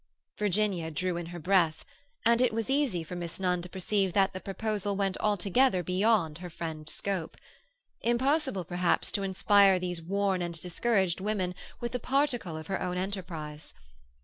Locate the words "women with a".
11.21-11.99